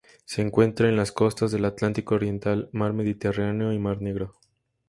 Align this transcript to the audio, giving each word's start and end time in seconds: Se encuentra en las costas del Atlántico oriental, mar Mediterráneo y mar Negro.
Se 0.25 0.41
encuentra 0.41 0.89
en 0.89 0.95
las 0.95 1.11
costas 1.11 1.51
del 1.51 1.63
Atlántico 1.63 2.15
oriental, 2.15 2.69
mar 2.73 2.91
Mediterráneo 2.91 3.71
y 3.71 3.77
mar 3.77 4.01
Negro. 4.01 4.33